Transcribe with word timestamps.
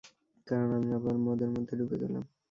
কারণ 0.47 0.69
আমি 0.77 0.89
আবার 0.97 1.15
মদের 1.25 1.49
মধ্যে 1.55 1.73
ডুবে 1.79 1.97
গেলাম। 2.03 2.23